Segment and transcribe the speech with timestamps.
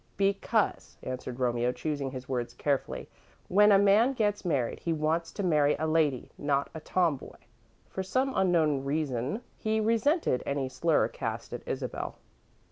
[0.17, 3.07] "Because," answered Romeo, choosing his words carefully,
[3.49, 7.37] "when a man gets married, he wants to marry a lady, not a tomboy."
[7.87, 12.17] For some unknown reason, he resented any slur cast at Isabel.